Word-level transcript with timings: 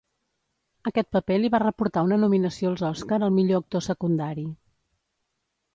Aquest 0.91 1.09
paper 1.17 1.37
li 1.41 1.51
va 1.55 1.61
reportar 1.65 2.03
una 2.07 2.19
nominació 2.23 2.71
als 2.73 2.85
Oscar 2.89 3.21
al 3.21 3.37
millor 3.39 3.65
actor 3.65 3.87
secundari. 3.91 4.49